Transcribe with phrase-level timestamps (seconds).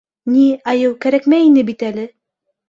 [0.35, 0.45] —Ни...
[0.73, 2.09] айыу кәрәкмәй ине бит әле...